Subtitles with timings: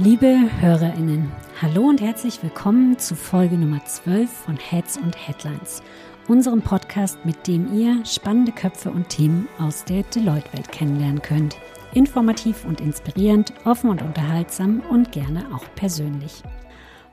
[0.00, 5.82] Liebe Hörerinnen, hallo und herzlich willkommen zu Folge Nummer 12 von Heads und Headlines,
[6.28, 11.56] unserem Podcast, mit dem ihr spannende Köpfe und Themen aus der Deloitte-Welt kennenlernen könnt.
[11.94, 16.44] Informativ und inspirierend, offen und unterhaltsam und gerne auch persönlich.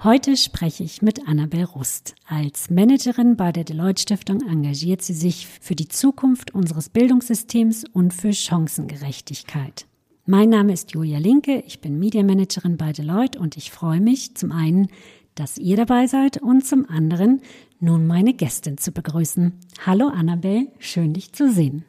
[0.04, 2.14] Heute spreche ich mit Annabel Rust.
[2.28, 8.14] Als Managerin bei der Deloitte Stiftung engagiert sie sich für die Zukunft unseres Bildungssystems und
[8.14, 9.88] für Chancengerechtigkeit.
[10.28, 14.52] Mein Name ist Julia Linke, ich bin Mediamanagerin bei Deloitte und ich freue mich zum
[14.52, 14.88] einen,
[15.36, 17.44] dass ihr dabei seid und zum anderen
[17.80, 19.54] nun meine Gästin zu begrüßen.
[19.86, 21.86] Hallo Annabelle, schön dich zu sehen.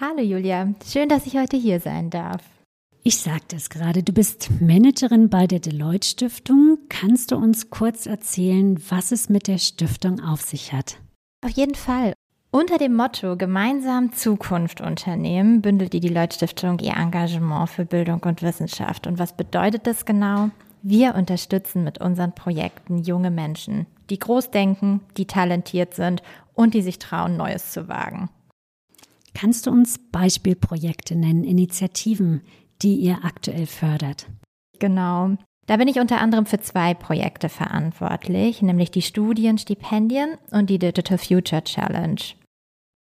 [0.00, 2.42] Hallo Julia, schön, dass ich heute hier sein darf.
[3.02, 6.78] Ich sagte es gerade, du bist Managerin bei der Deloitte Stiftung.
[6.88, 10.98] Kannst du uns kurz erzählen, was es mit der Stiftung auf sich hat?
[11.44, 12.14] Auf jeden Fall.
[12.52, 18.42] Unter dem Motto Gemeinsam Zukunft unternehmen bündelt die Deloitte Stiftung ihr Engagement für Bildung und
[18.42, 19.06] Wissenschaft.
[19.06, 20.50] Und was bedeutet das genau?
[20.82, 26.82] Wir unterstützen mit unseren Projekten junge Menschen, die groß denken, die talentiert sind und die
[26.82, 28.30] sich trauen, Neues zu wagen.
[29.32, 32.42] Kannst du uns Beispielprojekte nennen, Initiativen,
[32.82, 34.26] die ihr aktuell fördert?
[34.80, 35.36] Genau.
[35.66, 41.18] Da bin ich unter anderem für zwei Projekte verantwortlich, nämlich die Studienstipendien und die Digital
[41.18, 42.20] Future Challenge.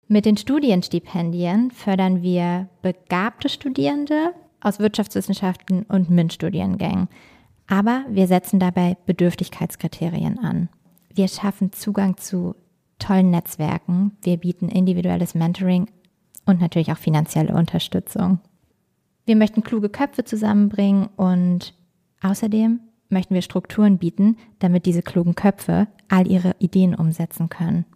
[0.09, 7.09] Mit den Studienstipendien fördern wir begabte Studierende aus Wirtschaftswissenschaften und MINT-Studiengängen.
[7.67, 10.69] Aber wir setzen dabei Bedürftigkeitskriterien an.
[11.13, 12.55] Wir schaffen Zugang zu
[13.01, 14.13] tollen Netzwerken.
[14.23, 15.89] Wir bieten individuelles Mentoring
[16.45, 18.39] und natürlich auch finanzielle Unterstützung.
[19.25, 21.75] Wir möchten kluge Köpfe zusammenbringen und
[22.23, 27.87] außerdem möchten wir Strukturen bieten, damit diese klugen Köpfe all ihre Ideen umsetzen können.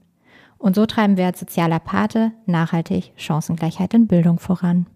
[0.60, 4.86] Und so treiben wir als sozialer Pate nachhaltig Chancengleichheit in Bildung voran.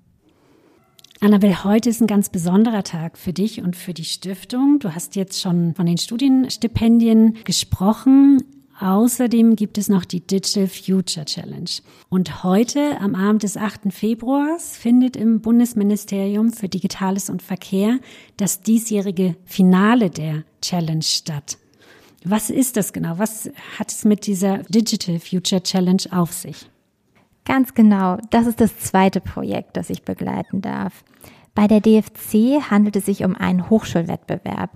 [1.20, 4.78] Annabel, heute ist ein ganz besonderer Tag für dich und für die Stiftung.
[4.78, 8.44] Du hast jetzt schon von den Studienstipendien gesprochen.
[8.78, 11.70] Außerdem gibt es noch die Digital Future Challenge.
[12.10, 13.90] Und heute, am Abend des 8.
[13.90, 18.00] Februars, findet im Bundesministerium für Digitales und Verkehr
[18.36, 21.56] das diesjährige Finale der Challenge statt.
[22.24, 23.18] Was ist das genau?
[23.18, 26.70] Was hat es mit dieser Digital Future Challenge auf sich?
[27.44, 28.16] Ganz genau.
[28.30, 31.04] Das ist das zweite Projekt, das ich begleiten darf.
[31.54, 34.70] Bei der DFC handelt es sich um einen Hochschulwettbewerb,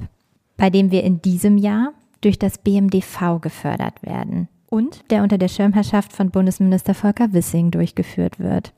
[0.59, 5.49] bei dem wir in diesem Jahr durch das BMDV gefördert werden und der unter der
[5.49, 8.75] Schirmherrschaft von Bundesminister Volker Wissing durchgeführt wird.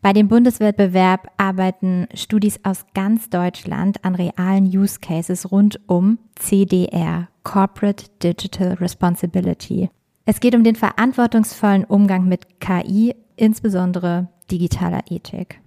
[0.00, 7.28] Bei dem Bundeswettbewerb arbeiten Studis aus ganz Deutschland an realen Use Cases rund um CDR,
[7.46, 9.88] Corporate Digital Responsibility.
[10.24, 15.60] Es geht um den verantwortungsvollen Umgang mit KI, insbesondere digitaler Ethik.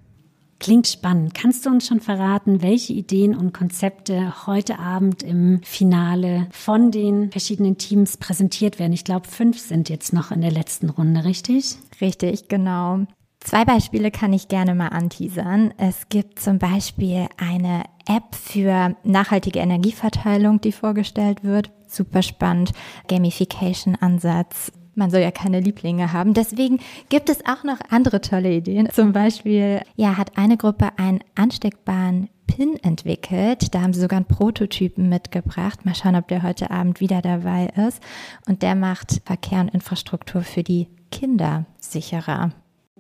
[0.60, 1.34] Klingt spannend.
[1.34, 7.32] Kannst du uns schon verraten, welche Ideen und Konzepte heute Abend im Finale von den
[7.32, 8.92] verschiedenen Teams präsentiert werden?
[8.92, 11.78] Ich glaube, fünf sind jetzt noch in der letzten Runde, richtig?
[12.02, 13.06] Richtig, genau.
[13.40, 15.74] Zwei Beispiele kann ich gerne mal anteasern.
[15.78, 21.72] Es gibt zum Beispiel eine App für nachhaltige Energieverteilung, die vorgestellt wird.
[21.88, 22.72] Super spannend.
[23.08, 24.72] Gamification-Ansatz.
[24.96, 26.34] Man soll ja keine Lieblinge haben.
[26.34, 28.90] Deswegen gibt es auch noch andere tolle Ideen.
[28.92, 33.74] Zum Beispiel, ja, hat eine Gruppe einen ansteckbaren Pin entwickelt.
[33.74, 35.86] Da haben sie sogar einen Prototypen mitgebracht.
[35.86, 38.02] Mal schauen, ob der heute Abend wieder dabei ist.
[38.48, 42.52] Und der macht Verkehr und Infrastruktur für die Kinder sicherer.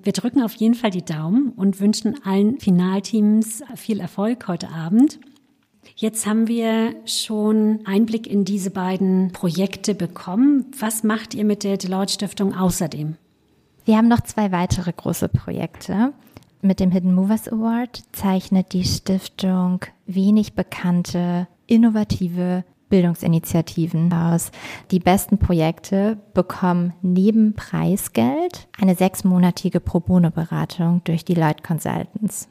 [0.03, 5.19] Wir drücken auf jeden Fall die Daumen und wünschen allen Finalteams viel Erfolg heute Abend.
[5.95, 10.65] Jetzt haben wir schon Einblick in diese beiden Projekte bekommen.
[10.79, 13.15] Was macht ihr mit der Deloitte Stiftung außerdem?
[13.85, 16.13] Wir haben noch zwei weitere große Projekte.
[16.61, 24.51] Mit dem Hidden Movers Award zeichnet die Stiftung wenig bekannte, innovative Bildungsinitiativen aus.
[24.91, 32.47] Die besten Projekte bekommen neben Preisgeld eine sechsmonatige Pro Bono Beratung durch die Light Consultants.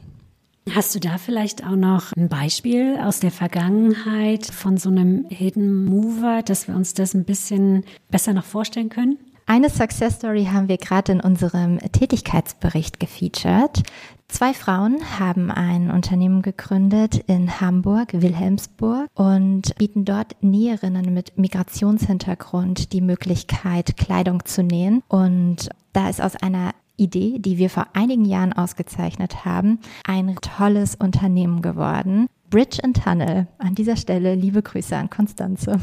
[0.75, 5.87] Hast du da vielleicht auch noch ein Beispiel aus der Vergangenheit von so einem Hidden
[5.87, 9.19] Mover, dass wir uns das ein bisschen besser noch vorstellen können?
[9.47, 13.83] Eine Success Story haben wir gerade in unserem Tätigkeitsbericht gefeatured.
[14.31, 22.93] Zwei Frauen haben ein Unternehmen gegründet in Hamburg, Wilhelmsburg und bieten dort Näherinnen mit Migrationshintergrund
[22.93, 25.03] die Möglichkeit, Kleidung zu nähen.
[25.09, 30.95] Und da ist aus einer Idee, die wir vor einigen Jahren ausgezeichnet haben, ein tolles
[30.95, 32.29] Unternehmen geworden.
[32.51, 33.47] Bridge and Tunnel.
[33.59, 35.81] An dieser Stelle liebe Grüße an Konstanze.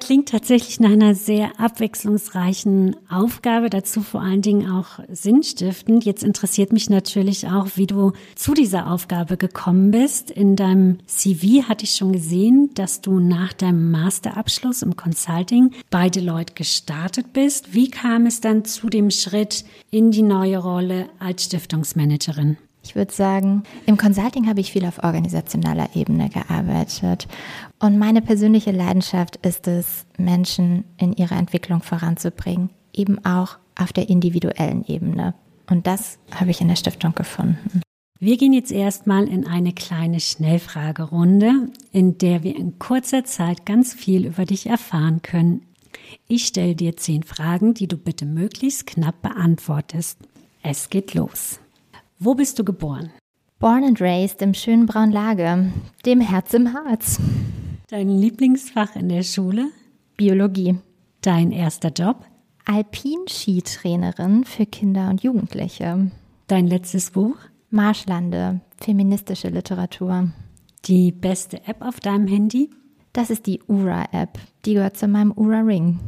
[0.00, 6.04] Klingt tatsächlich nach einer sehr abwechslungsreichen Aufgabe, dazu vor allen Dingen auch sinnstiftend.
[6.04, 10.30] Jetzt interessiert mich natürlich auch, wie du zu dieser Aufgabe gekommen bist.
[10.30, 16.08] In deinem CV hatte ich schon gesehen, dass du nach deinem Masterabschluss im Consulting bei
[16.08, 17.74] Deloitte gestartet bist.
[17.74, 22.56] Wie kam es dann zu dem Schritt in die neue Rolle als Stiftungsmanagerin?
[22.82, 27.28] Ich würde sagen, im Consulting habe ich viel auf organisationaler Ebene gearbeitet.
[27.78, 34.08] Und meine persönliche Leidenschaft ist es, Menschen in ihrer Entwicklung voranzubringen, eben auch auf der
[34.08, 35.34] individuellen Ebene.
[35.68, 37.82] Und das habe ich in der Stiftung gefunden.
[38.18, 43.94] Wir gehen jetzt erstmal in eine kleine Schnellfragerunde, in der wir in kurzer Zeit ganz
[43.94, 45.62] viel über dich erfahren können.
[46.28, 50.18] Ich stelle dir zehn Fragen, die du bitte möglichst knapp beantwortest.
[50.62, 51.60] Es geht los.
[52.22, 53.08] Wo bist du geboren?
[53.60, 55.72] Born and raised im schönen Braunlage,
[56.04, 57.18] dem Herz im Harz.
[57.88, 59.70] Dein Lieblingsfach in der Schule?
[60.18, 60.76] Biologie.
[61.22, 62.26] Dein erster Job?
[62.66, 66.10] Alpinskitrainerin für Kinder und Jugendliche.
[66.46, 67.36] Dein letztes Buch?
[67.70, 70.30] Marschlande, feministische Literatur.
[70.84, 72.68] Die beste App auf deinem Handy?
[73.14, 74.38] Das ist die Ura-App.
[74.66, 75.98] Die gehört zu meinem Ura-Ring.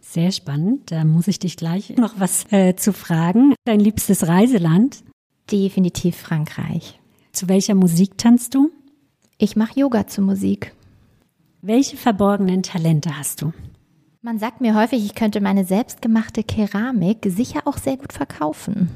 [0.00, 0.90] Sehr spannend.
[0.90, 3.54] Da muss ich dich gleich noch was äh, zu fragen.
[3.66, 5.02] Dein liebstes Reiseland?
[5.50, 7.00] Definitiv Frankreich.
[7.32, 8.70] Zu welcher Musik tanzt du?
[9.38, 10.74] Ich mache Yoga zur Musik.
[11.62, 13.54] Welche verborgenen Talente hast du?
[14.20, 18.90] Man sagt mir häufig, ich könnte meine selbstgemachte Keramik sicher auch sehr gut verkaufen.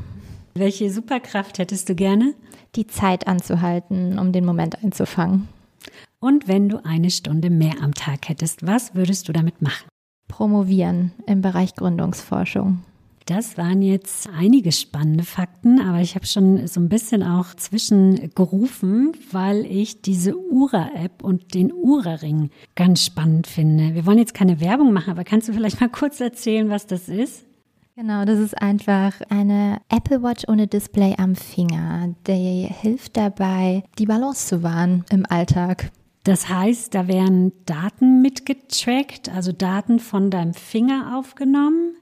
[0.55, 2.35] Welche Superkraft hättest du gerne?
[2.77, 5.49] Die Zeit anzuhalten, um den Moment einzufangen.
[6.21, 9.89] Und wenn du eine Stunde mehr am Tag hättest, was würdest du damit machen?
[10.29, 12.83] Promovieren im Bereich Gründungsforschung.
[13.27, 19.13] Das waren jetzt einige spannende Fakten, aber ich habe schon so ein bisschen auch zwischengerufen,
[19.31, 23.95] weil ich diese Ura-App und den Ura-Ring ganz spannend finde.
[23.95, 27.09] Wir wollen jetzt keine Werbung machen, aber kannst du vielleicht mal kurz erzählen, was das
[27.09, 27.45] ist?
[27.95, 32.15] Genau, das ist einfach eine Apple Watch ohne Display am Finger.
[32.27, 35.91] Die hilft dabei, die Balance zu wahren im Alltag.
[36.25, 41.97] Das heißt, da werden Daten mitgetrackt, also Daten von deinem Finger aufgenommen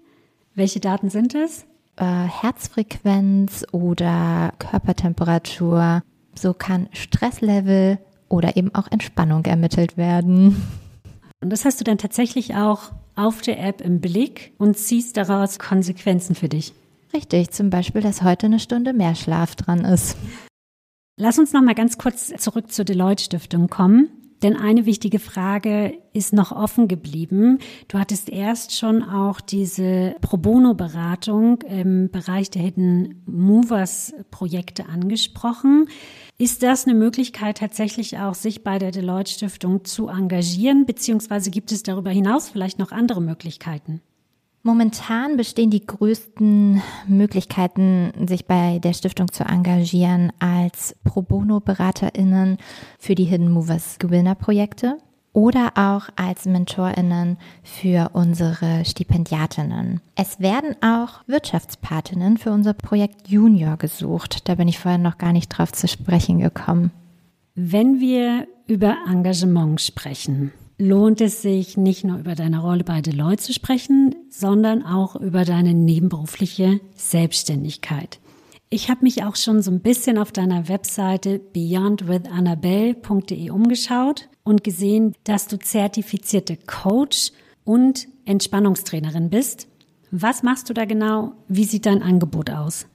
[0.61, 1.65] welche Daten sind es?
[1.97, 6.03] Äh, Herzfrequenz oder Körpertemperatur.
[6.35, 7.99] So kann Stresslevel
[8.29, 10.63] oder eben auch Entspannung ermittelt werden.
[11.41, 15.59] Und das hast du dann tatsächlich auch auf der App im Blick und ziehst daraus
[15.59, 16.75] Konsequenzen für dich.
[17.15, 20.17] Richtig, zum Beispiel, dass heute eine Stunde mehr Schlaf dran ist.
[21.17, 24.09] Lass uns noch mal ganz kurz zurück zur Deloitte Stiftung kommen.
[24.43, 27.59] Denn eine wichtige Frage ist noch offen geblieben.
[27.89, 35.89] Du hattest erst schon auch diese Pro Bono-Beratung im Bereich der Hidden Movers Projekte angesprochen.
[36.39, 40.87] Ist das eine Möglichkeit, tatsächlich auch sich bei der Deloitte Stiftung zu engagieren?
[40.87, 44.01] Beziehungsweise gibt es darüber hinaus vielleicht noch andere Möglichkeiten?
[44.63, 52.59] Momentan bestehen die größten Möglichkeiten, sich bei der Stiftung zu engagieren als Pro Bono-BeraterInnen
[52.99, 54.99] für die Hidden Movers Gewinnerprojekte
[55.33, 60.03] oder auch als MentorInnen für unsere Stipendiatinnen.
[60.15, 64.47] Es werden auch Wirtschaftspatinnen für unser Projekt Junior gesucht.
[64.49, 66.91] Da bin ich vorher noch gar nicht drauf zu sprechen gekommen.
[67.55, 73.45] Wenn wir über Engagement sprechen, lohnt es sich nicht nur über deine Rolle bei Deloitte
[73.45, 78.19] zu sprechen, sondern auch über deine nebenberufliche Selbstständigkeit.
[78.71, 85.13] Ich habe mich auch schon so ein bisschen auf deiner Webseite beyondwithannabelle.de umgeschaut und gesehen,
[85.25, 87.33] dass du zertifizierte Coach
[87.65, 89.69] und Entspannungstrainerin bist.
[90.11, 91.33] Was machst du da genau?
[91.49, 92.87] Wie sieht dein Angebot aus?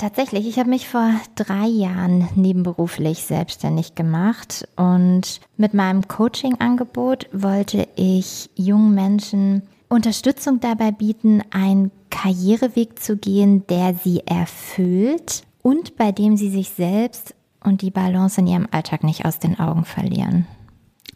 [0.00, 7.86] Tatsächlich, ich habe mich vor drei Jahren nebenberuflich selbstständig gemacht und mit meinem Coaching-Angebot wollte
[7.96, 16.12] ich jungen Menschen Unterstützung dabei bieten, einen Karriereweg zu gehen, der sie erfüllt und bei
[16.12, 20.46] dem sie sich selbst und die Balance in ihrem Alltag nicht aus den Augen verlieren.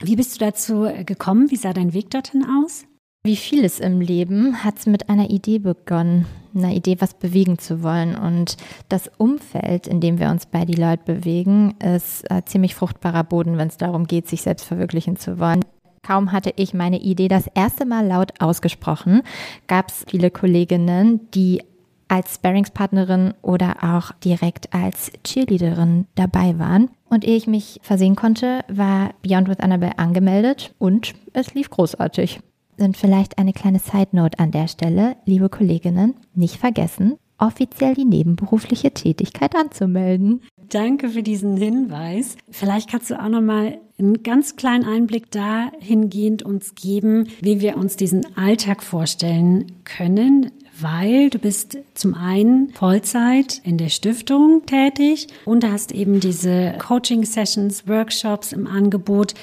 [0.01, 1.51] Wie bist du dazu gekommen?
[1.51, 2.85] Wie sah dein Weg dorthin aus?
[3.27, 7.83] Wie vieles im Leben hat es mit einer Idee begonnen, einer Idee, was bewegen zu
[7.83, 8.17] wollen.
[8.17, 8.59] Und
[8.91, 13.57] das Umfeld, in dem wir uns bei die Leute bewegen, ist äh, ziemlich fruchtbarer Boden,
[13.57, 15.65] wenn es darum geht, sich selbst verwirklichen zu wollen.
[16.03, 19.23] Kaum hatte ich meine Idee das erste Mal laut ausgesprochen,
[19.69, 21.63] gab es viele Kolleginnen, die
[22.09, 26.91] als Sparringspartnerin oder auch direkt als Cheerleaderin dabei waren.
[27.09, 32.41] Und ehe ich mich versehen konnte, war Beyond with Annabelle angemeldet und es lief großartig
[32.77, 38.05] sind vielleicht eine kleine Side Note an der Stelle, liebe Kolleginnen, nicht vergessen, offiziell die
[38.05, 40.43] nebenberufliche Tätigkeit anzumelden.
[40.69, 42.37] Danke für diesen Hinweis.
[42.51, 47.77] Vielleicht kannst du auch noch mal einen ganz kleinen Einblick dahingehend uns geben, wie wir
[47.77, 50.51] uns diesen Alltag vorstellen können,
[50.81, 57.87] weil du bist zum einen Vollzeit in der Stiftung tätig und hast eben diese Coaching-Sessions,
[57.87, 59.35] Workshops im Angebot.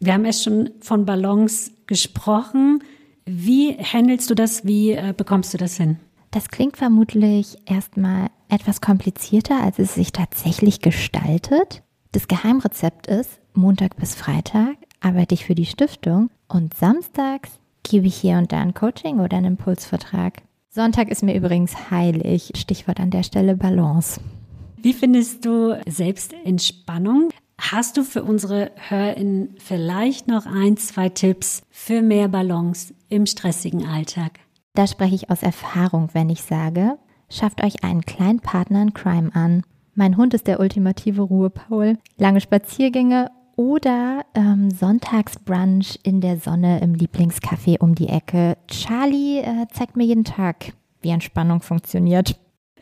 [0.00, 2.82] Wir haben erst schon von Ballons gesprochen.
[3.24, 4.64] Wie handelst du das?
[4.64, 5.98] Wie äh, bekommst du das hin?
[6.30, 11.82] Das klingt vermutlich erstmal etwas komplizierter, als es sich tatsächlich gestaltet.
[12.12, 17.50] Das Geheimrezept ist, Montag bis Freitag arbeite ich für die Stiftung und samstags
[17.82, 20.42] gebe ich hier und da ein Coaching oder einen Impulsvertrag.
[20.70, 22.52] Sonntag ist mir übrigens heilig.
[22.56, 24.20] Stichwort an der Stelle Balance.
[24.76, 27.30] Wie findest du Selbstentspannung?
[27.58, 33.86] Hast du für unsere HörerInnen vielleicht noch ein, zwei Tipps für mehr Balance im stressigen
[33.86, 34.38] Alltag?
[34.74, 36.98] Da spreche ich aus Erfahrung, wenn ich sage,
[37.28, 39.64] schafft euch einen kleinen Partner in Crime an.
[39.94, 41.98] Mein Hund ist der ultimative Ruhepaul.
[42.16, 48.56] Lange Spaziergänge oder ähm, Sonntagsbrunch in der Sonne im Lieblingscafé um die Ecke.
[48.68, 50.72] Charlie äh, zeigt mir jeden Tag,
[51.02, 52.38] wie Entspannung funktioniert.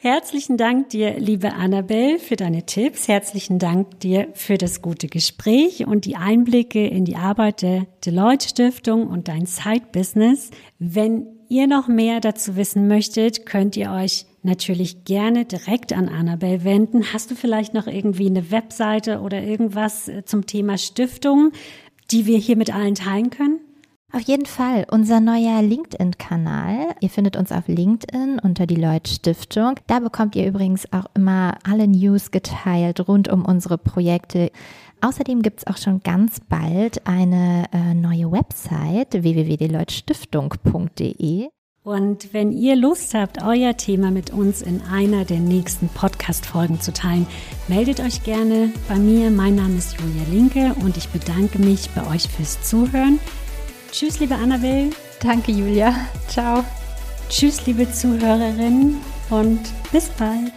[0.09, 3.09] Herzlichen Dank dir, liebe Annabelle, für deine Tipps.
[3.09, 8.49] Herzlichen Dank dir für das gute Gespräch und die Einblicke in die Arbeit der Deloitte
[8.49, 10.53] Stiftung und dein Side-Business.
[10.79, 16.63] Wenn ihr noch mehr dazu wissen möchtet, könnt ihr euch natürlich gerne direkt an Annabelle
[16.63, 17.13] wenden.
[17.13, 21.51] Hast du vielleicht noch irgendwie eine Webseite oder irgendwas äh, zum Thema Stiftung,
[22.13, 23.56] die wir hier mit allen teilen können?
[24.13, 26.95] Auf jeden Fall, unser neuer LinkedIn-Kanal.
[27.01, 29.75] Ihr findet uns auf LinkedIn unter die Lloyd Stiftung.
[29.89, 34.53] Da bekommt ihr übrigens auch immer alle News geteilt rund um unsere Projekte.
[35.01, 41.49] Außerdem gibt es auch schon ganz bald eine äh, neue Website www.deloitstiftung.de.
[41.83, 46.93] Und wenn ihr Lust habt, euer Thema mit uns in einer der nächsten Podcast-Folgen zu
[46.93, 47.27] teilen,
[47.69, 49.31] meldet euch gerne bei mir.
[49.31, 53.21] Mein Name ist Julia Linke und ich bedanke mich bei euch fürs Zuhören.
[53.91, 54.91] Tschüss, liebe Annabelle.
[55.21, 55.95] Danke, Julia.
[56.29, 56.65] Ciao.
[57.29, 59.01] Tschüss, liebe Zuhörerinnen
[59.31, 60.53] und bis bald.